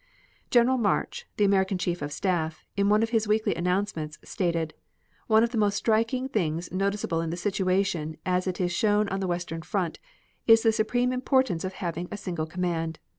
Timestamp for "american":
1.45-1.77